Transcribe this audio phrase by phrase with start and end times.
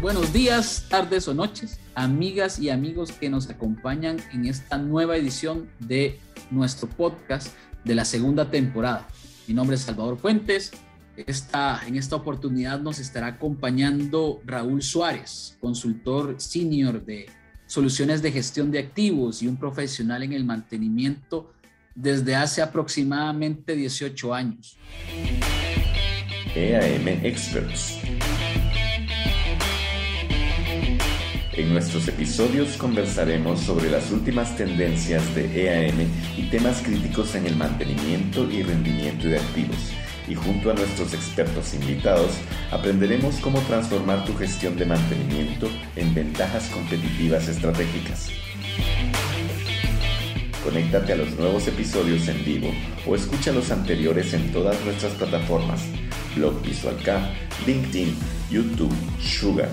[0.00, 5.68] buenos días, tardes o noches, amigas y amigos que nos acompañan en esta nueva edición
[5.78, 6.18] de
[6.50, 7.54] nuestro podcast
[7.84, 9.08] de la segunda temporada.
[9.46, 10.72] Mi nombre es Salvador Fuentes.
[11.16, 17.26] Esta, en esta oportunidad nos estará acompañando Raúl Suárez, consultor senior de
[17.66, 21.52] soluciones de gestión de activos y un profesional en el mantenimiento
[21.94, 24.76] desde hace aproximadamente 18 años.
[26.54, 28.05] EAM Experts.
[31.56, 37.56] En nuestros episodios conversaremos sobre las últimas tendencias de EAM y temas críticos en el
[37.56, 39.78] mantenimiento y rendimiento de activos.
[40.28, 42.32] Y junto a nuestros expertos invitados,
[42.70, 48.28] aprenderemos cómo transformar tu gestión de mantenimiento en ventajas competitivas estratégicas.
[50.62, 52.70] Conéctate a los nuevos episodios en vivo
[53.06, 55.80] o escucha los anteriores en todas nuestras plataformas:
[56.34, 56.96] Blog Visual
[57.66, 58.14] LinkedIn,
[58.50, 59.70] YouTube, Sugar,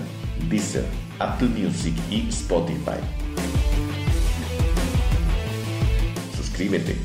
[0.48, 0.84] Deezer,
[1.18, 2.98] Apple Music y Spotify.
[6.36, 6.96] Suscríbete.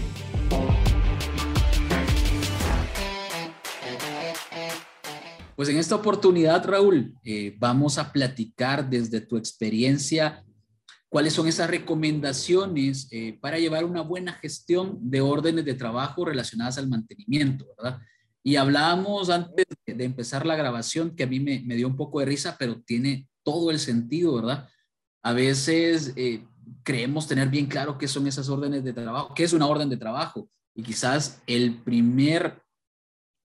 [5.55, 10.43] Pues en esta oportunidad, Raúl, eh, vamos a platicar desde tu experiencia
[11.09, 16.77] cuáles son esas recomendaciones eh, para llevar una buena gestión de órdenes de trabajo relacionadas
[16.77, 17.99] al mantenimiento, ¿verdad?
[18.41, 22.21] Y hablábamos antes de empezar la grabación, que a mí me, me dio un poco
[22.21, 24.69] de risa, pero tiene todo el sentido, ¿verdad?
[25.23, 26.45] A veces eh,
[26.83, 29.97] creemos tener bien claro qué son esas órdenes de trabajo, qué es una orden de
[29.97, 30.47] trabajo.
[30.75, 32.61] Y quizás el primer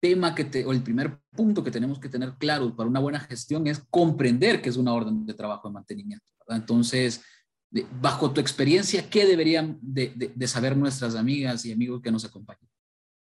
[0.02, 3.66] tema que o el primer punto que tenemos que tener claro para una buena gestión
[3.68, 6.26] es comprender qué es una orden de trabajo de mantenimiento.
[6.50, 7.24] Entonces,
[8.02, 12.70] bajo tu experiencia, ¿qué deberían de, saber nuestras amigas y amigos que nos acompañan?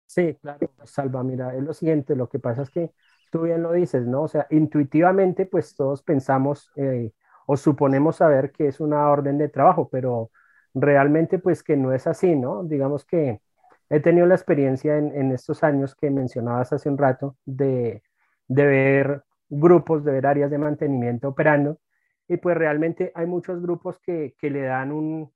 [0.07, 2.91] Sí, claro, Salva, mira, es lo siguiente, lo que pasa es que
[3.31, 4.23] tú bien lo dices, ¿no?
[4.23, 7.11] O sea, intuitivamente, pues todos pensamos eh,
[7.47, 10.31] o suponemos saber que es una orden de trabajo, pero
[10.73, 12.63] realmente, pues que no es así, ¿no?
[12.63, 13.41] Digamos que
[13.89, 18.03] he tenido la experiencia en, estos años que mencionabas hace un rato de,
[18.47, 21.79] ver grupos, de ver áreas de mantenimiento operando,
[22.27, 25.31] y pues realmente hay muchos grupos que, le dan un,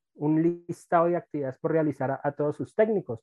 [0.68, 3.22] listado de actividades por realizar a todos sus técnicos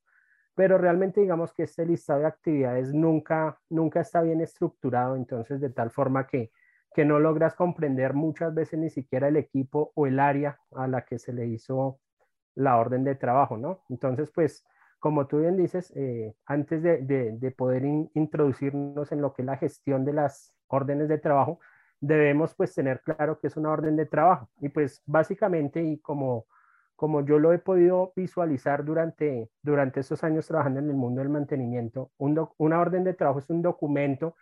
[0.55, 5.71] pero realmente digamos que este listado de actividades nunca, nunca está bien estructurado, entonces de
[5.71, 6.51] tal forma que,
[6.95, 11.05] que no logras comprender muchas veces ni siquiera el equipo o el área a la
[11.05, 11.99] que se le hizo
[12.55, 13.83] la orden de trabajo, ¿no?
[13.89, 14.65] Entonces, pues,
[14.99, 19.43] como tú bien dices, eh, antes de, de, de poder in, introducirnos en lo que
[19.43, 21.61] es la gestión de las órdenes de trabajo,
[22.01, 24.51] debemos pues tener claro que es una orden de trabajo.
[24.61, 26.47] Y pues básicamente, y como
[27.03, 31.31] como yo lo he podido visualizar durante, durante estos años trabajando en el mundo del
[31.31, 34.37] mantenimiento, un una orden de trabajo es un documento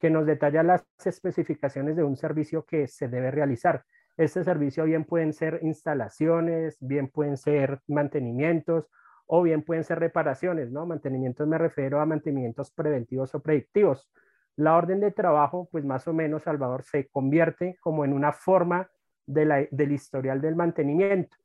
[0.00, 3.84] que nos detalla las especificaciones de un servicio que se debe realizar.
[4.16, 8.88] Este servicio bien pueden ser instalaciones, bien pueden ser mantenimientos
[9.26, 10.86] o bien pueden ser reparaciones, ¿no?
[10.86, 14.10] Mantenimientos me refiero a mantenimientos preventivos o predictivos.
[14.56, 18.88] La orden de trabajo, pues más o menos, Salvador, se convierte como en una forma
[19.26, 21.36] del historial del mantenimiento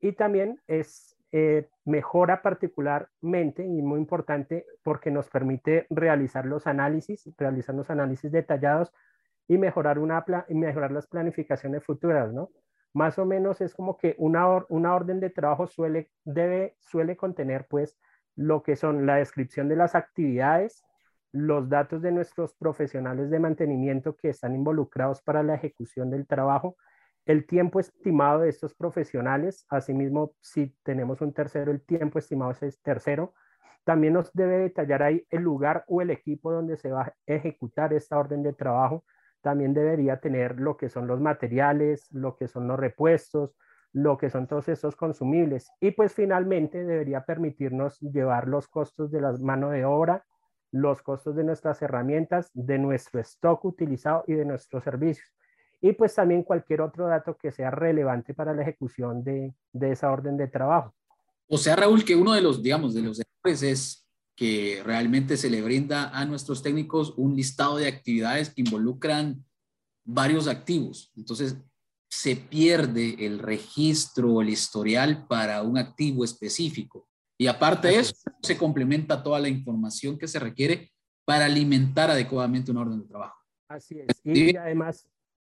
[0.00, 7.28] y también es eh, mejora particularmente y muy importante porque nos permite realizar los análisis,
[7.36, 8.92] realizar los análisis detallados
[9.46, 12.50] y mejorar, una, mejorar las planificaciones futuras, ¿no?
[12.94, 17.66] Más o menos es como que una, una orden de trabajo suele, debe, suele contener
[17.68, 17.98] pues
[18.34, 20.84] lo que son la descripción de las actividades,
[21.32, 26.76] los datos de nuestros profesionales de mantenimiento que están involucrados para la ejecución del trabajo,
[27.28, 32.80] el tiempo estimado de estos profesionales, asimismo, si tenemos un tercero, el tiempo estimado es
[32.80, 33.34] tercero.
[33.84, 37.92] También nos debe detallar ahí el lugar o el equipo donde se va a ejecutar
[37.92, 39.04] esta orden de trabajo.
[39.42, 43.54] También debería tener lo que son los materiales, lo que son los repuestos,
[43.92, 45.70] lo que son todos estos consumibles.
[45.80, 50.24] Y pues finalmente debería permitirnos llevar los costos de la mano de obra,
[50.72, 55.37] los costos de nuestras herramientas, de nuestro stock utilizado y de nuestros servicios
[55.80, 60.10] y pues también cualquier otro dato que sea relevante para la ejecución de, de, esa
[60.10, 60.94] orden de trabajo.
[61.46, 65.50] O sea, Raúl, que uno de los, digamos, de los errores es que realmente se
[65.50, 69.44] le brinda a nuestros técnicos un listado de actividades que involucran
[70.04, 71.12] varios activos.
[71.16, 71.56] Entonces,
[72.08, 77.08] se pierde el registro, el historial para un activo específico.
[77.36, 80.90] Y aparte de eso, se complementa toda la información que se requiere
[81.24, 83.36] para alimentar adecuadamente una orden de trabajo.
[83.68, 84.20] Así es.
[84.24, 85.06] Y además,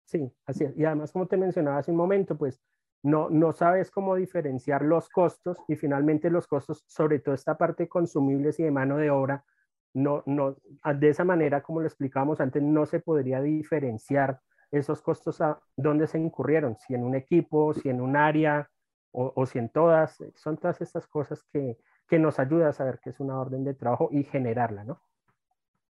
[0.08, 0.74] Sí, así es.
[0.74, 2.62] Y además, como te mencionaba hace un momento, pues
[3.02, 7.82] no, no sabes cómo diferenciar los costos y finalmente los costos, sobre todo esta parte
[7.82, 9.44] de consumibles y de mano de obra,
[9.92, 10.56] no, no,
[10.98, 14.40] de esa manera, como lo explicábamos antes, no se podría diferenciar
[14.70, 18.70] esos costos a dónde se incurrieron, si en un equipo, si en un área
[19.12, 20.16] o, si en todas.
[20.36, 21.76] Son todas estas cosas que,
[22.08, 25.02] que nos ayudan a saber qué es una orden de trabajo y generarla, ¿no?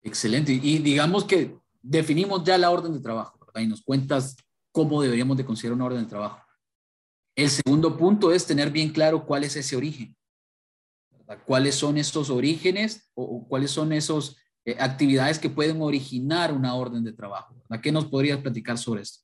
[0.01, 0.53] Excelente.
[0.53, 3.36] Y digamos que definimos ya la orden de trabajo.
[3.61, 4.35] Y nos cuentas
[4.71, 6.41] cómo deberíamos de considerar una orden de trabajo.
[7.35, 10.15] El segundo punto es tener bien claro cuál es ese origen.
[11.45, 17.03] ¿Cuáles son esos orígenes o, cuáles son esas eh, actividades que pueden originar una orden
[17.03, 17.55] de trabajo?
[17.69, 19.23] ¿A qué nos podrías platicar sobre esto?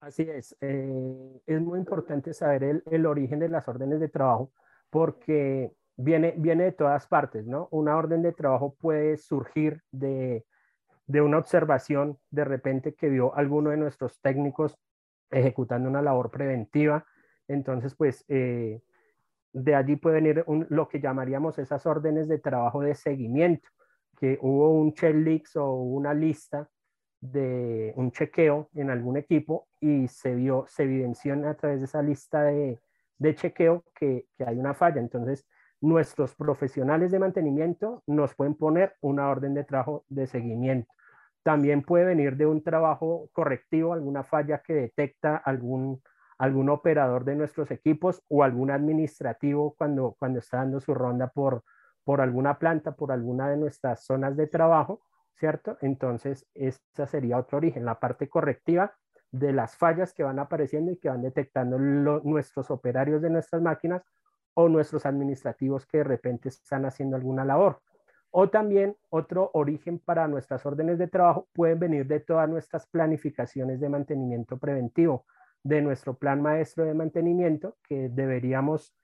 [0.00, 0.56] Así es.
[0.60, 4.52] Eh, es muy importante saber el, el, origen de las órdenes de trabajo
[4.90, 7.68] porque viene, viene de todas partes, ¿no?
[7.70, 10.44] Una orden de trabajo puede surgir de,
[11.08, 14.78] de una observación de repente que vio alguno de nuestros técnicos
[15.30, 17.04] ejecutando una labor preventiva.
[17.48, 18.82] Entonces, pues eh,
[19.52, 23.68] de allí puede venir lo que llamaríamos esas órdenes de trabajo de seguimiento,
[24.18, 26.68] que hubo un checklist o una lista
[27.20, 32.02] de un chequeo en algún equipo y se vio, se evidenció a través de esa
[32.02, 32.80] lista de,
[33.16, 35.00] de chequeo que, que, hay una falla.
[35.00, 35.46] Entonces,
[35.80, 40.92] nuestros profesionales de mantenimiento nos pueden poner una orden de trabajo de seguimiento.
[41.48, 46.02] También puede venir de un trabajo correctivo, alguna falla que detecta algún,
[46.36, 51.64] algún operador de nuestros equipos o algún administrativo cuando, cuando está dando su ronda por,
[52.04, 55.00] por alguna planta, por alguna de nuestras zonas de trabajo,
[55.36, 55.78] ¿cierto?
[55.80, 58.92] Entonces, esa sería otro origen, la parte correctiva
[59.30, 64.02] de las fallas que van apareciendo y que van detectando nuestros operarios de nuestras máquinas
[64.52, 67.80] o nuestros administrativos que de repente están haciendo alguna labor.
[68.30, 73.80] O también otro origen para nuestras órdenes de trabajo pueden venir de todas nuestras planificaciones
[73.80, 75.24] de mantenimiento preventivo,
[75.62, 78.94] de nuestro plan maestro de mantenimiento que deberíamos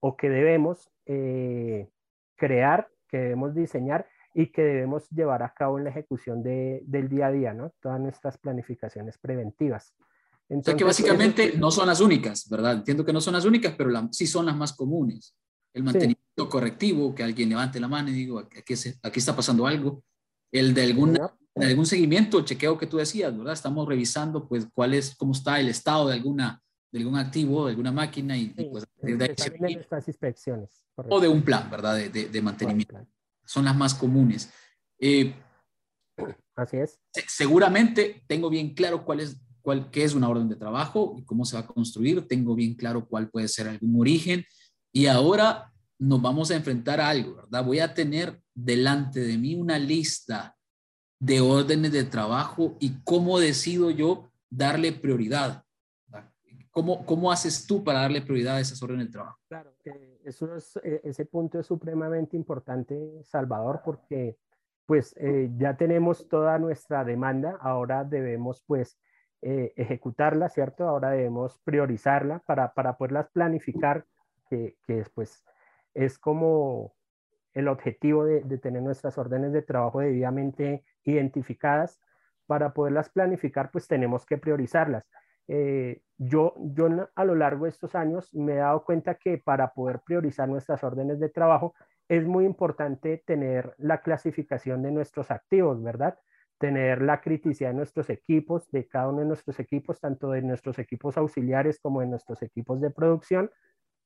[0.00, 1.88] o que debemos eh,
[2.36, 7.28] crear, que debemos diseñar y que debemos llevar a cabo en la ejecución del día
[7.28, 7.72] a día, ¿no?
[7.80, 9.94] Todas nuestras planificaciones preventivas.
[10.48, 12.74] Entonces, o sea que básicamente no son las únicas, ¿verdad?
[12.74, 15.34] Entiendo que no son las únicas, pero sí son las más comunes
[15.72, 20.02] el mantenimiento correctivo, que alguien levante la mano y digo, aquí, aquí está pasando algo,
[20.52, 21.18] el de algún,
[21.54, 23.54] algún seguimiento, chequeo que tú decías, ¿verdad?
[23.54, 26.62] Estamos revisando, pues, cuál es, cómo está el estado de alguna
[26.92, 30.84] de algún activo, de alguna máquina y, pues de estas inspecciones.
[30.94, 31.96] O de un plan, ¿verdad?
[31.96, 33.06] De, de, mantenimiento.
[33.44, 34.50] Son las más comunes.
[34.98, 35.34] Eh,
[36.54, 36.98] Así es.
[37.26, 41.44] Seguramente tengo bien claro cuál es, cuál, qué es una orden de trabajo y cómo
[41.44, 42.26] se va a construir.
[42.26, 44.44] Tengo bien claro cuál puede ser algún origen
[44.92, 47.64] y ahora nos vamos a enfrentar a algo, ¿verdad?
[47.64, 50.56] Voy a tener delante de mí una lista
[51.18, 55.62] de órdenes de trabajo y cómo decido yo darle prioridad.
[56.70, 59.38] ¿Cómo, ¿Cómo haces tú para darle prioridad a esas órdenes de trabajo?
[59.48, 59.74] Claro,
[60.24, 64.36] eso es, e, ese punto es supremamente importante, Salvador, porque
[64.84, 68.98] pues eh, ya tenemos toda nuestra demanda, ahora debemos pues
[69.40, 70.86] eh, ejecutarla, ¿cierto?
[70.86, 74.04] Ahora debemos priorizarla para, para poderlas planificar
[74.50, 75.46] que, que después
[75.96, 76.94] es como
[77.54, 82.00] el objetivo de, tener nuestras órdenes de trabajo debidamente identificadas.
[82.46, 85.04] Para poderlas planificar, pues tenemos que priorizarlas.
[85.48, 89.72] Eh, yo, yo a lo largo de estos años me he dado cuenta que para
[89.72, 91.74] poder priorizar nuestras órdenes de trabajo
[92.08, 96.18] es muy importante tener la clasificación de nuestros activos, ¿verdad?
[96.58, 100.78] Tener la criticidad de nuestros equipos, de cada uno de nuestros equipos, tanto de nuestros
[100.78, 103.50] equipos auxiliares como de nuestros equipos de producción,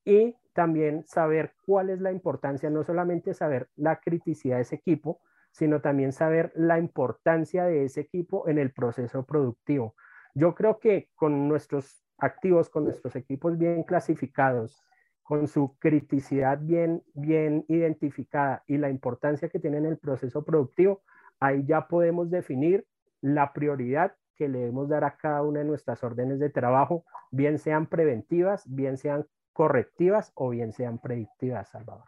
[0.05, 5.21] y también saber cuál es la importancia, no solamente saber la criticidad de ese equipo,
[5.53, 9.95] sino también saber la importancia de ese equipo en el proceso productivo.
[10.35, 14.83] Yo creo que con nuestros activos, con nuestros equipos bien clasificados,
[15.23, 21.03] con su criticidad bien, bien identificada y la importancia que tienen en el proceso productivo,
[21.39, 22.87] ahí ya podemos definir
[23.21, 27.59] la prioridad que le debemos dar a cada una de nuestras órdenes de trabajo, bien
[27.59, 32.05] sean preventivas, bien sean correctivas o bien sean predictivas, Salvador.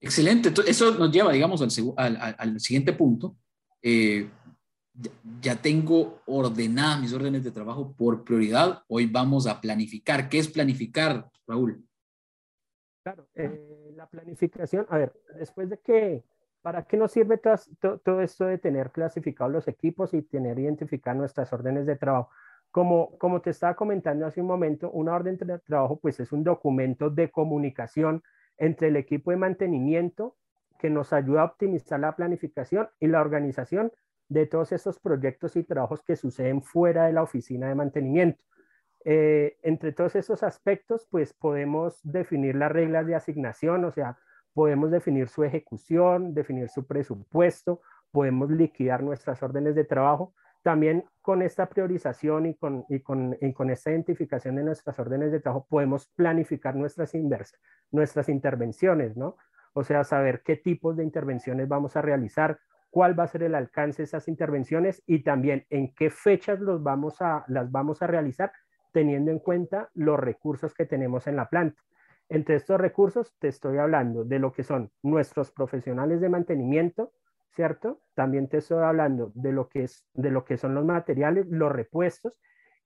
[0.00, 0.52] Excelente.
[0.66, 1.62] Eso nos lleva, digamos,
[1.96, 3.36] al, siguiente punto.
[3.80, 4.28] Eh,
[5.40, 8.82] ya tengo ordenadas mis órdenes de trabajo por prioridad.
[8.88, 10.28] Hoy vamos a planificar.
[10.28, 11.86] ¿Qué es planificar, Raúl?
[13.02, 16.24] Claro, eh, la planificación, a ver, después de que,
[16.62, 21.18] ¿para qué nos sirve todo, todo esto de tener clasificados los equipos y tener identificadas
[21.18, 22.30] nuestras órdenes de trabajo?
[22.72, 27.10] Como, te estaba comentando hace un momento, una orden de trabajo pues es un documento
[27.10, 28.22] de comunicación
[28.56, 30.36] entre el equipo de mantenimiento
[30.78, 33.92] que nos ayuda a optimizar la planificación y la organización
[34.28, 38.42] de todos estos proyectos y trabajos que suceden fuera de la oficina de mantenimiento.
[39.04, 44.16] Eh, entre todos esos aspectos, pues podemos definir las reglas de asignación, o sea,
[44.54, 51.42] podemos definir su ejecución, definir su presupuesto, podemos liquidar nuestras órdenes de trabajo también con
[51.42, 56.06] esta priorización y con, y con, y esta identificación de nuestras órdenes de trabajo podemos
[56.08, 57.12] planificar nuestras,
[57.90, 59.36] nuestras intervenciones, ¿no?
[59.74, 62.58] O sea, saber qué tipos de intervenciones vamos a realizar,
[62.90, 66.82] cuál va a ser el alcance de esas intervenciones y también en qué fechas los
[66.82, 68.52] vamos a, las vamos a realizar
[68.92, 71.82] teniendo en cuenta los recursos que tenemos en la planta.
[72.28, 77.12] Entre estos recursos te estoy hablando de lo que son nuestros profesionales de mantenimiento,
[77.54, 78.00] ¿cierto?
[78.14, 81.70] También te estoy hablando de lo que, es, de lo que son los materiales, los
[81.70, 82.34] repuestos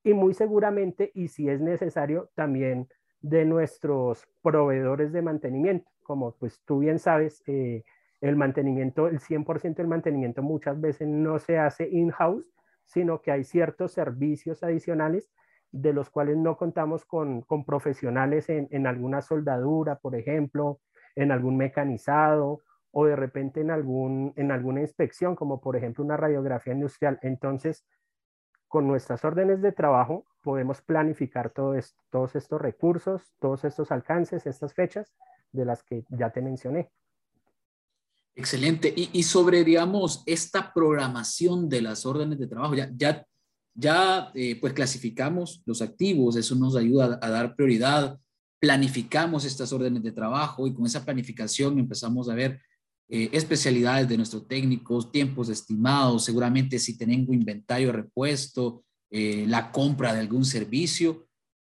[0.02, 2.88] y muy seguramente, y si es necesario, también
[3.20, 5.90] de nuestros proveedores de mantenimiento.
[6.02, 7.84] Como pues tú bien sabes, eh,
[8.20, 12.52] el mantenimiento, el 100% del mantenimiento muchas veces no se hace in-house,
[12.84, 15.30] sino que hay ciertos servicios adicionales
[15.72, 20.80] de los cuales no contamos con, profesionales en, en, alguna soldadura, por ejemplo,
[21.16, 26.16] en algún mecanizado o de repente en, algún, en alguna inspección, como por ejemplo una
[26.16, 27.18] radiografía industrial.
[27.22, 27.84] Entonces,
[28.68, 31.74] con nuestras órdenes de trabajo podemos planificar todo
[32.10, 35.12] todos estos recursos, todos estos alcances, estas fechas
[35.52, 36.90] de las que ya te mencioné.
[38.36, 38.92] Excelente.
[38.94, 43.26] Y, sobre, digamos, esta programación de las órdenes de trabajo, ya, ya,
[43.74, 48.18] ya eh, pues clasificamos los activos, eso nos ayuda a, dar prioridad,
[48.60, 52.60] planificamos estas órdenes de trabajo y con esa planificación empezamos a ver
[53.08, 60.12] eh, especialidades de nuestros técnicos, tiempos estimados, seguramente si tengo inventario repuesto, eh, la compra
[60.12, 61.26] de algún servicio.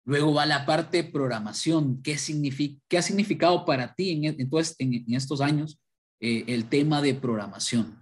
[0.05, 2.01] Luego va la parte de programación.
[2.03, 4.49] ¿Qué, significa, qué ha significado para ti en, en,
[4.79, 5.79] en estos años
[6.25, 7.99] eh, el tema de programación.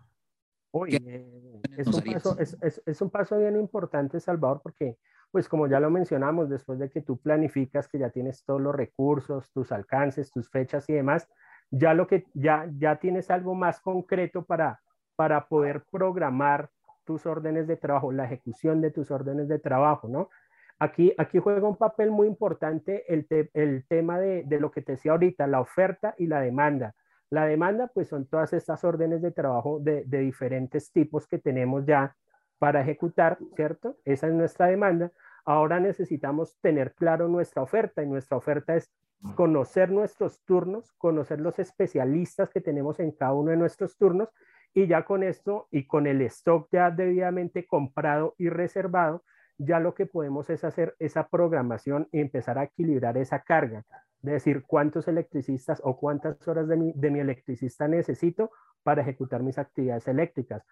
[0.71, 4.99] es, un paso, es, es, un paso, bien importante, Salvador, porque,
[5.31, 8.75] pues como ya lo mencionamos, después de que tú planificas que ya tienes todos los
[8.75, 11.27] recursos, tus alcances, tus fechas y demás,
[11.71, 14.81] ya lo que ya, ya tienes algo más concreto para,
[15.15, 16.69] para poder programar
[17.05, 20.29] tus órdenes de trabajo, la ejecución de tus órdenes de trabajo, ¿no?
[20.77, 24.93] Aquí, aquí juega un papel muy importante el, el tema de, de, lo que te
[24.93, 26.95] decía ahorita, la oferta y la demanda.
[27.31, 32.13] La demanda, pues son todas estas órdenes de trabajo de, diferentes tipos que tenemos ya
[32.59, 33.95] para ejecutar, ¿cierto?
[34.03, 35.11] Esa es nuestra demanda.
[35.45, 38.91] Ahora necesitamos tener claro nuestra oferta y nuestra oferta es
[39.35, 44.29] conocer nuestros turnos, conocer los especialistas que tenemos en cada uno de nuestros turnos
[44.73, 49.23] y ya con esto y con el stock ya debidamente comprado y reservado,
[49.57, 53.83] ya lo que podemos es hacer esa programación y empezar a equilibrar esa carga.
[54.21, 58.51] De decir cuántos electricistas o cuántas horas de mi, de mi electricista necesito
[58.83, 60.63] para ejecutar mis actividades eléctricas,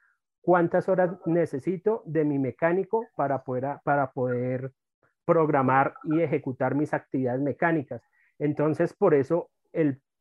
[0.41, 4.71] cuántas horas necesito de mi mecánico para poder, para poder
[5.25, 8.01] programar y ejecutar mis actividades mecánicas.
[8.39, 9.49] Entonces, por eso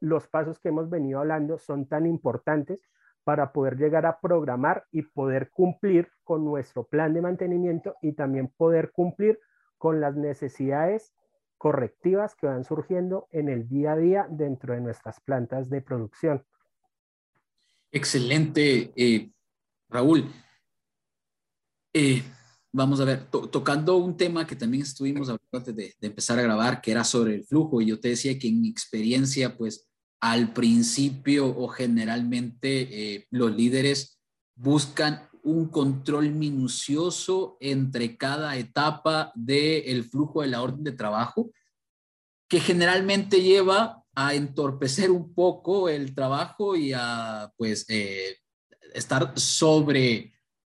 [0.01, 2.81] los pasos que hemos venido hablando son tan importantes
[3.25, 8.49] para poder llegar a programar y poder cumplir con nuestro plan de mantenimiento y también
[8.57, 9.39] poder cumplir
[9.77, 11.15] con las necesidades
[11.59, 16.45] correctivas que van surgiendo en el día a día dentro de nuestras plantas de producción.
[17.91, 19.31] Excelente, eh,
[19.89, 20.25] Raúl.
[21.93, 22.23] Eh,
[22.73, 26.81] vamos a ver, tocando un tema que también estuvimos hablando antes de, empezar a grabar,
[26.81, 29.89] que era sobre el flujo, y yo te decía que en mi experiencia, pues
[30.21, 34.19] al principio o generalmente eh, los líderes
[34.57, 41.51] buscan un control minucioso entre cada etapa del flujo de la orden de trabajo,
[42.49, 48.37] que generalmente lleva a entorpecer un poco el trabajo y a pues eh,
[48.93, 49.39] estar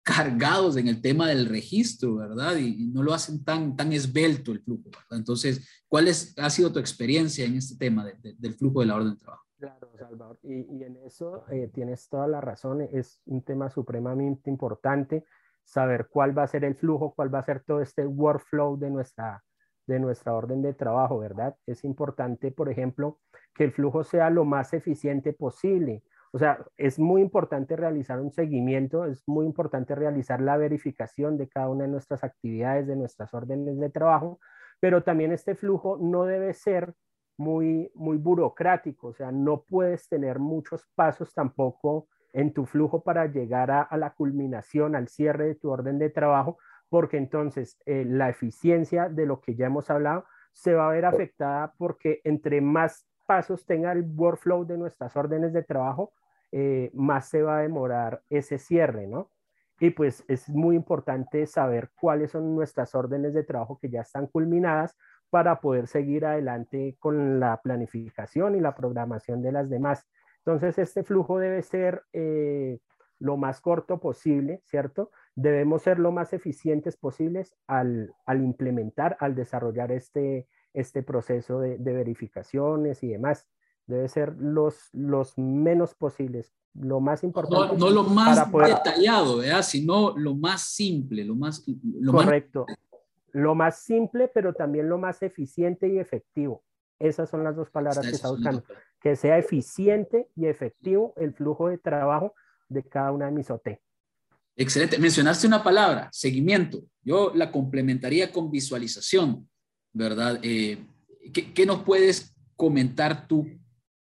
[0.07, 2.57] sobrecargados en el tema del registro, ¿verdad?
[2.57, 5.19] Y, no lo hacen tan, tan esbelto el flujo, ¿verdad?
[5.19, 9.15] Entonces, ¿cuál es, ha sido tu experiencia en este tema del flujo de la orden
[9.15, 9.45] de trabajo?
[9.59, 10.39] Claro, Salvador.
[10.43, 12.83] Y, y en eso eh, tienes toda la razón.
[12.93, 15.25] Es un tema supremamente importante
[15.65, 18.91] saber cuál va a ser el flujo, cuál va a ser todo este workflow de
[18.91, 19.43] nuestra,
[19.87, 21.57] de nuestra orden de trabajo, ¿verdad?
[21.67, 23.19] Es importante, por ejemplo,
[23.55, 26.05] que el flujo sea lo más eficiente posible.
[26.37, 31.49] O sea, es muy importante realizar un seguimiento, es muy importante realizar la verificación de
[31.49, 34.39] cada una de nuestras actividades, de nuestras órdenes de trabajo,
[34.79, 36.93] pero también este flujo no debe ser
[37.39, 43.25] muy, muy burocrático, o sea, no puedes tener muchos pasos tampoco en tu flujo para
[43.25, 46.59] llegar a, la culminación, al cierre de tu orden de trabajo,
[46.91, 51.07] porque entonces eh, la eficiencia de lo que ya hemos hablado se va a ver
[51.07, 56.13] afectada porque entre más pasos tenga el workflow de nuestras órdenes de trabajo,
[56.53, 59.31] eh, más se va a demorar ese cierre, ¿no?
[59.79, 64.27] Y pues es muy importante saber cuáles son nuestras órdenes de trabajo que ya están
[64.27, 64.97] culminadas
[65.31, 70.07] para poder seguir adelante con la planificación y la programación de las demás.
[70.39, 72.79] Entonces, este flujo debe ser eh,
[73.19, 75.11] lo más corto posible, ¿cierto?
[75.35, 83.03] Debemos ser lo más eficientes posibles al, implementar, al desarrollar este, este proceso de, verificaciones
[83.03, 83.49] y demás.
[83.87, 87.77] Debe ser los, los menos posibles, lo más importante.
[87.77, 89.63] No, lo más detallado, ¿verdad?
[89.63, 91.65] Sino lo más simple, lo más...
[91.83, 92.67] Lo Correcto.
[93.33, 96.65] Lo más simple, pero también lo más eficiente y efectivo.
[96.99, 98.65] Esas son las dos palabras que está buscando.
[99.01, 102.35] Que sea eficiente y efectivo el flujo de trabajo
[102.69, 103.79] de cada una de mis OT.
[104.57, 104.99] Excelente.
[104.99, 106.83] Mencionaste una palabra, seguimiento.
[107.03, 109.49] Yo la complementaría con visualización,
[109.93, 110.41] ¿verdad?
[110.43, 110.85] Eh,
[111.33, 113.47] ¿qué, nos puedes comentar tú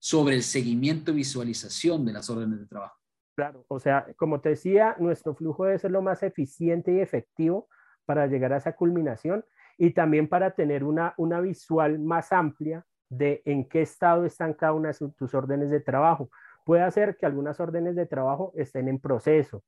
[0.06, 2.96] sobre el seguimiento y visualización de las órdenes de trabajo?
[3.36, 7.68] Claro, o sea, como te decía, nuestro flujo debe ser lo más eficiente y efectivo
[8.06, 9.44] para llegar a esa culminación
[9.80, 14.74] y también para tener una, una visual más amplia de en qué estado están cada
[14.74, 16.30] una de tus órdenes de trabajo.
[16.66, 19.64] Puede hacer que algunas órdenes de trabajo estén en proceso,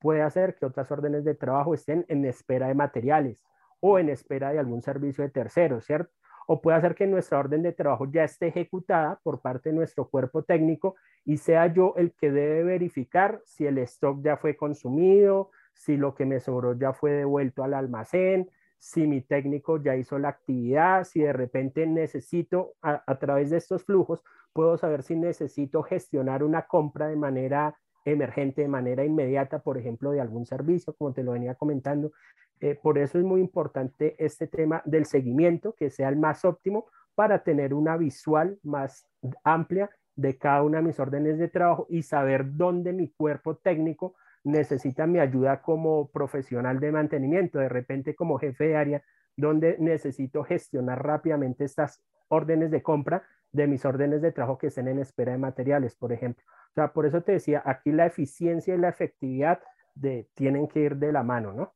[0.00, 3.44] puede hacer que otras órdenes de trabajo estén en espera de materiales
[3.78, 6.10] o en espera de algún servicio de terceros, ¿cierto?
[6.46, 10.08] O puede hacer que nuestra orden de trabajo ya esté ejecutada por parte de nuestro
[10.08, 15.50] cuerpo técnico y sea yo el que debe verificar si el stock ya fue consumido,
[15.74, 20.18] si lo que me sobró ya fue devuelto al almacén, si mi técnico ya hizo
[20.18, 24.22] la actividad, si de repente necesito, a, a, través de estos flujos,
[24.52, 30.12] puedo saber si necesito gestionar una compra de manera emergente de manera inmediata, por ejemplo,
[30.12, 32.12] de algún servicio, como te lo venía comentando.
[32.60, 36.86] Eh, por eso es muy importante este tema del seguimiento, que sea el más óptimo
[37.14, 39.06] para tener una visual más
[39.44, 44.14] amplia de cada una de mis órdenes de trabajo y saber dónde mi cuerpo técnico
[44.44, 49.02] necesita mi ayuda como profesional de mantenimiento, de repente como jefe de área,
[49.36, 53.22] donde necesito gestionar rápidamente estas órdenes de compra
[53.52, 56.44] de mis órdenes de trabajo que estén en espera de materiales, por ejemplo.
[56.70, 59.60] O sea, por eso te decía, aquí la eficiencia y la efectividad
[59.94, 61.74] de, tienen que ir de la mano, ¿no?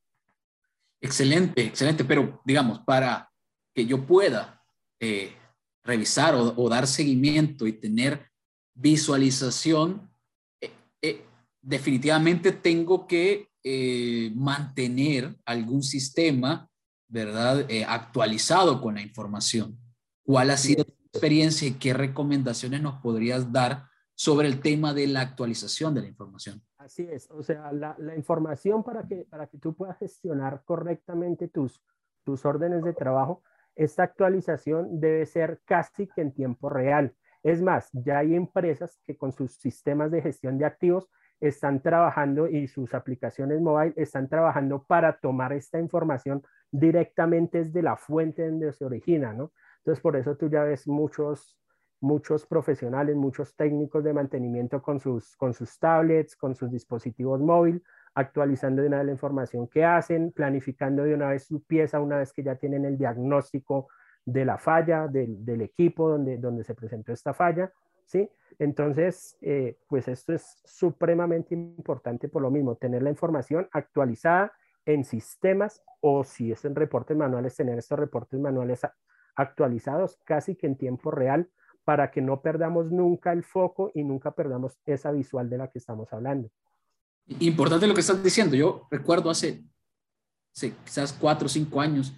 [1.01, 3.31] Excelente, excelente, pero digamos, para
[3.75, 4.63] que yo pueda
[5.01, 5.33] eh,
[5.83, 8.31] revisar o, dar seguimiento y tener
[8.75, 10.11] visualización,
[10.61, 11.25] eh, eh,
[11.63, 13.49] definitivamente tengo que
[14.35, 16.67] mantener algún sistema,
[17.09, 17.67] ¿verdad?
[17.87, 19.79] actualizado con la información.
[20.25, 23.90] ¿Cuál ha sido experiencia y qué recomendaciones nos podrías dar
[24.21, 26.61] sobre el tema de la actualización de la información?
[26.77, 31.83] Así es, o sea, la, información para que, para que tú puedas gestionar correctamente tus,
[32.23, 33.43] tus órdenes de trabajo,
[33.75, 37.15] esta actualización debe ser casi que en tiempo real.
[37.43, 41.09] Es más, ya hay empresas que con sus sistemas de gestión de activos
[41.41, 47.97] están trabajando y sus aplicaciones mobile están trabajando para tomar esta información directamente desde la
[47.97, 49.51] fuente donde se origina, ¿no?
[49.79, 51.59] Entonces, por eso tú ya ves muchos,
[52.01, 57.83] muchos profesionales, muchos técnicos de mantenimiento con sus, con sus tablets, con sus dispositivos móviles,
[58.15, 62.19] actualizando de una vez la información que hacen, planificando de una vez su pieza una
[62.19, 63.89] vez que ya tienen el diagnóstico
[64.25, 67.73] de la falla, del, del equipo donde, donde se presentó esta falla,
[68.05, 68.29] ¿sí?
[68.59, 74.53] Entonces, eh, pues esto es supremamente importante por lo mismo, tener la información actualizada
[74.85, 78.83] en sistemas o si es en reportes manuales, tener estos reportes manuales
[79.35, 81.49] actualizados casi que en tiempo real
[81.91, 85.81] para que no perdamos nunca el foco y nunca perdamos esa visual de la que
[85.81, 86.49] estamos hablando.
[87.41, 88.55] Importante lo que estás diciendo.
[88.55, 89.65] Yo recuerdo hace,
[90.55, 92.13] quizás cuatro o cinco años,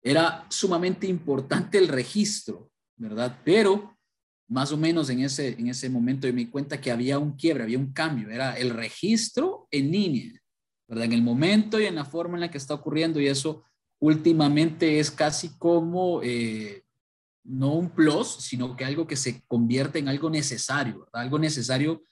[0.00, 3.36] era sumamente importante el registro, ¿verdad?
[3.44, 3.98] Pero
[4.46, 7.32] más o menos en ese, en ese momento yo me di cuenta que había un
[7.32, 10.40] quiebre, había un cambio, era el registro en línea,
[10.86, 11.06] ¿verdad?
[11.06, 13.64] En el momento y en la forma en la que está ocurriendo y eso
[13.98, 16.84] últimamente es casi como eh,
[17.48, 22.02] no un plus, sino que algo que se convierte en algo necesario, algo necesario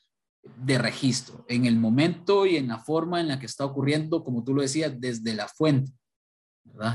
[0.42, 4.44] de registro, en el momento y en la forma en la que está ocurriendo, como
[4.44, 5.92] tú lo decías, desde la fuente.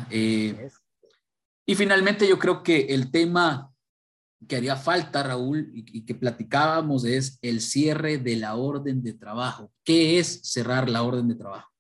[0.10, 0.70] Eh,
[1.66, 3.72] y finalmente yo creo que el tema
[4.48, 9.72] que haría falta, Raúl, y, que platicábamos es el cierre de la orden de trabajo.
[9.84, 11.72] ¿Qué es cerrar la orden de trabajo?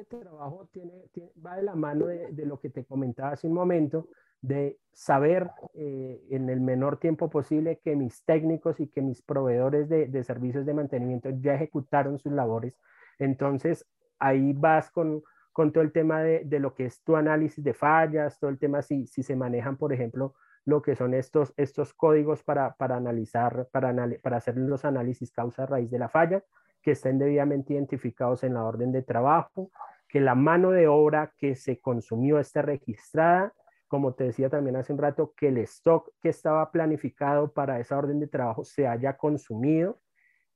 [0.00, 1.10] este trabajo tiene,
[1.44, 4.08] va de la mano de, lo que te comentaba hace un momento,
[4.40, 9.88] de saber eh, en el menor tiempo posible que mis técnicos y que mis proveedores
[9.88, 12.76] de, servicios de mantenimiento ya ejecutaron sus labores.
[13.18, 13.86] Entonces,
[14.18, 15.22] ahí vas con,
[15.52, 18.58] con todo el tema de, de, lo que es tu análisis de fallas, todo el
[18.58, 22.96] tema si, si se manejan, por ejemplo, lo que son estos, estos códigos para, para
[22.96, 26.44] analizar, para, para hacer los análisis causa raíz de la falla
[26.82, 29.70] que estén debidamente identificados en la orden de trabajo,
[30.08, 33.52] que la mano de obra que se consumió esté registrada,
[33.88, 37.98] como te decía también hace un rato, que el stock que estaba planificado para esa
[37.98, 40.00] orden de trabajo se haya consumido,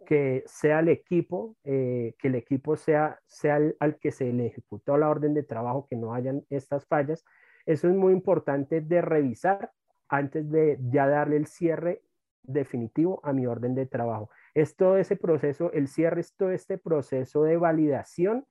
[0.07, 4.97] que sea el equipo, eh, que el equipo sea, sea al que se le ejecutó
[4.97, 7.25] la orden de trabajo, que no hayan estas fallas.
[7.67, 9.73] Eso es muy importante de revisar
[10.09, 12.03] antes de ya darle el cierre
[12.43, 14.31] definitivo a mi orden de trabajo.
[14.55, 18.45] Es todo ese proceso, el cierre es todo este proceso de validación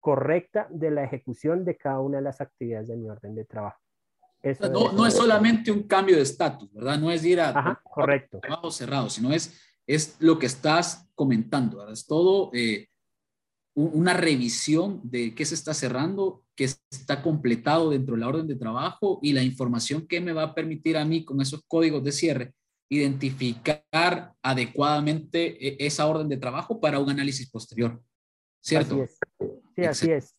[0.00, 3.80] correcta de la ejecución de cada una de las actividades de mi orden de trabajo.
[4.72, 6.98] No, es solamente un cambio de estatus, ¿verdad?
[6.98, 8.38] No es ir a correcto.
[8.40, 12.88] trabajo cerrado, sino es es lo que estás comentando, es todo eh,
[13.74, 18.56] una revisión de qué se está cerrando, qué está completado dentro de la orden de
[18.56, 22.12] trabajo y la información que me va a permitir a mí con esos códigos de
[22.12, 22.54] cierre
[22.90, 28.00] identificar adecuadamente eh, esa orden de trabajo para un análisis posterior.
[28.60, 29.02] ¿Cierto?
[29.02, 29.18] Así es.
[29.76, 30.34] Sí, así es.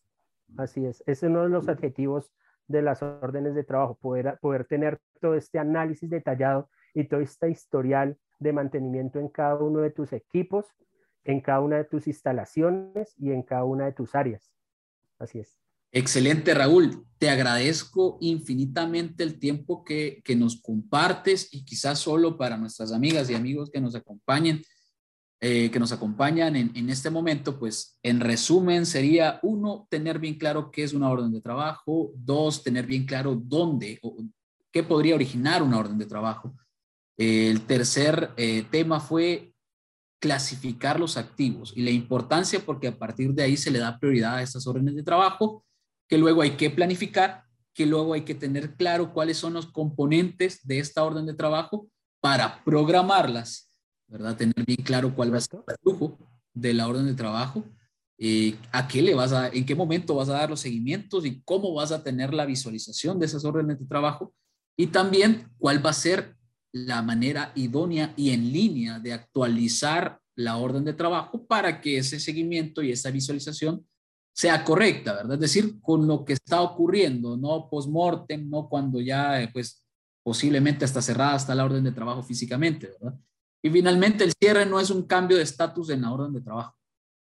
[0.56, 1.00] Así es.
[1.06, 2.32] Ese es uno de los objetivos
[2.70, 7.50] de las órdenes de trabajo, poder, poder tener todo este análisis detallado y todo este
[7.50, 10.66] historial de mantenimiento en cada uno de tus equipos,
[11.24, 14.52] en cada una de tus instalaciones y en cada una de tus áreas.
[15.18, 15.58] Así es.
[15.92, 17.04] Excelente, Raúl.
[17.18, 23.34] Te agradezco infinitamente el tiempo que, nos compartes y quizás solo para nuestras amigas y
[23.34, 24.62] amigos que nos acompañen,
[25.40, 30.34] eh, que nos acompañan en, en, este momento, pues en resumen sería, uno, tener bien
[30.34, 34.16] claro qué es una orden de trabajo, dos, tener bien claro dónde o
[34.70, 36.54] qué podría originar una orden de trabajo,
[37.16, 39.52] el tercer eh, tema fue
[40.20, 44.36] clasificar los activos y la importancia porque a partir de ahí se le da prioridad
[44.36, 45.64] a estas órdenes de trabajo,
[46.08, 50.66] que luego hay que planificar, que luego hay que tener claro cuáles son los componentes
[50.66, 51.88] de esta orden de trabajo
[52.20, 53.69] para programarlas,
[54.10, 54.36] ¿verdad?
[54.36, 56.18] Tener bien claro cuál va a ser el flujo
[56.52, 57.64] de la orden de trabajo,
[58.18, 61.40] eh, a qué le vas a, en qué momento vas a dar los seguimientos y
[61.42, 64.34] cómo vas a tener la visualización de esas órdenes de trabajo
[64.76, 66.36] y también cuál va a ser
[66.72, 72.20] la manera idónea y en línea de actualizar la orden de trabajo para que ese
[72.20, 73.86] seguimiento y esa visualización
[74.32, 75.34] sea correcta, ¿verdad?
[75.34, 79.84] Es decir, con lo que está ocurriendo, no post-mortem, no cuando ya, eh, pues,
[80.22, 83.18] posiblemente está cerrada está la orden de trabajo físicamente, ¿verdad?
[83.62, 86.74] Y finalmente, el cierre no es un cambio de estatus en la orden de trabajo.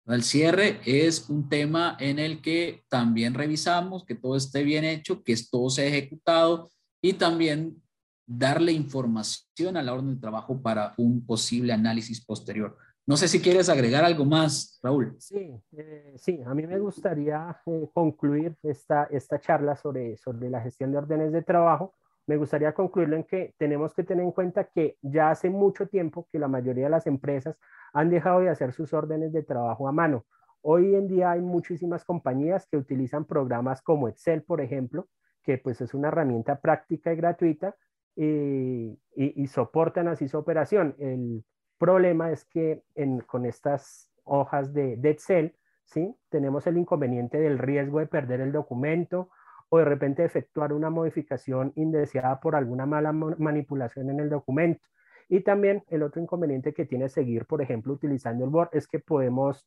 [0.07, 5.23] El cierre es un tema en el que también revisamos que todo esté bien hecho,
[5.23, 6.69] que todo sea ejecutado
[7.01, 7.81] y también
[8.25, 12.77] darle información a la orden de trabajo para un posible análisis posterior.
[13.05, 15.15] No sé si quieres agregar algo más, Raúl.
[15.19, 20.61] Sí, eh, sí, a mí me gustaría eh, concluir esta, esta charla sobre, sobre la
[20.61, 21.93] gestión de órdenes de trabajo.
[22.31, 26.29] Me gustaría concluirlo en que tenemos que tener en cuenta que ya hace mucho tiempo
[26.31, 27.57] que la mayoría de las empresas
[27.91, 30.23] han dejado de hacer sus órdenes de trabajo a mano.
[30.61, 35.09] Hoy en día hay muchísimas compañías que utilizan programas como Excel, por ejemplo,
[35.43, 37.75] que pues es una herramienta práctica y gratuita
[38.15, 38.97] y,
[39.47, 40.95] soportan así su operación.
[40.99, 41.43] El
[41.77, 42.81] problema es que
[43.27, 46.15] con estas hojas de, Excel, ¿sí?
[46.29, 49.31] tenemos el inconveniente del riesgo de perder el documento
[49.73, 54.85] o de repente efectuar una modificación indeseada por alguna mala manipulación en el documento.
[55.29, 58.99] Y también el otro inconveniente que tiene seguir, por ejemplo, utilizando el Word es que
[58.99, 59.65] podemos,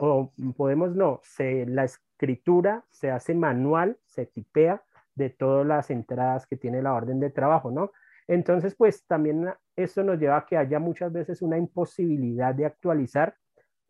[0.00, 4.82] o podemos no, se, la escritura se hace manual, se tipea,
[5.14, 7.92] de todas las entradas que tiene la orden de trabajo, ¿no?
[8.26, 13.36] Entonces, pues también esto nos lleva a que haya muchas veces una imposibilidad de actualizar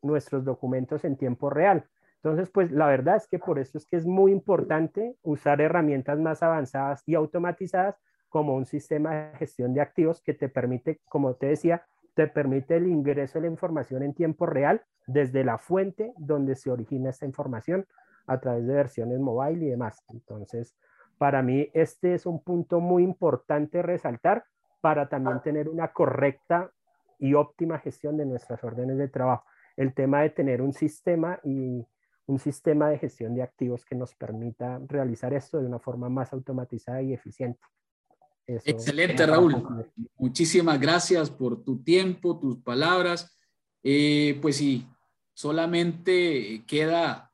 [0.03, 1.89] nuestros documentos en tiempo real.
[2.25, 6.19] Entonces, pues la verdad es que por eso es que es muy importante usar herramientas
[6.19, 11.35] más avanzadas y automatizadas como un sistema de gestión de activos que te permite, como
[11.35, 11.85] te decía,
[12.15, 16.71] te permite el ingreso de la información en tiempo real desde la fuente donde se
[16.71, 17.87] origina esta información
[18.27, 20.03] a través de versiones mobile y demás.
[20.09, 20.75] Entonces,
[21.19, 24.47] para mí, este es un punto muy importante resaltar
[24.81, 26.71] para también tener una correcta
[27.19, 29.45] y óptima gestión de nuestras órdenes de trabajo.
[29.77, 31.85] El tema de tener un sistema y
[32.27, 36.33] un sistema de gestión de activos que nos permita realizar esto de una forma más
[36.33, 37.61] automatizada y eficiente.
[38.47, 39.87] Excelente, Raúl.
[40.17, 43.37] Muchísimas gracias por tu tiempo, tus palabras.
[43.83, 44.87] Eh, pues sí,
[45.35, 47.31] solamente queda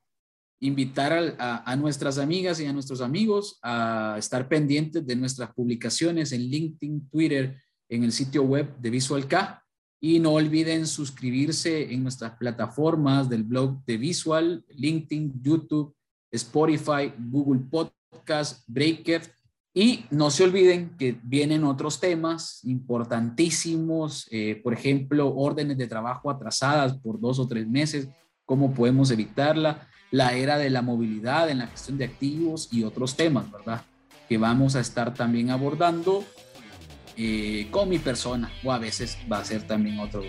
[0.61, 6.43] invitar a, nuestras amigas y a nuestros amigos a estar pendientes de nuestras publicaciones en
[6.43, 7.57] LinkedIn, Twitter,
[7.89, 9.65] en el sitio web de Visual K.
[10.01, 15.95] Y no olviden suscribirse en nuestras plataformas del blog de Visual, LinkedIn, YouTube,
[16.33, 19.23] Spotify, Google Podcast, Breaker.
[19.75, 26.31] Y no se olviden que vienen otros temas importantísimos, eh, por ejemplo, órdenes de trabajo
[26.31, 28.09] atrasadas por dos o tres meses,
[28.45, 33.15] cómo podemos evitarla la era de la movilidad en la gestión de activos y otros
[33.15, 33.83] temas, ¿verdad?
[34.29, 36.25] Que vamos a estar también abordando
[37.17, 40.23] eh, con mi persona o a veces va a ser también otro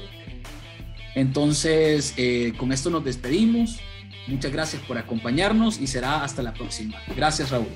[1.16, 3.80] Entonces, eh, con esto nos despedimos.
[4.28, 6.98] Muchas gracias por acompañarnos y será hasta la próxima.
[7.16, 7.68] Gracias, Raúl.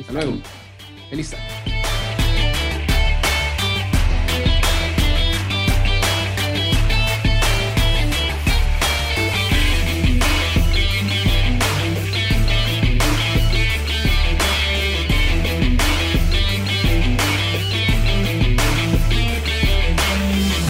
[0.00, 0.38] Hasta luego.
[1.10, 1.83] Feliz tarde.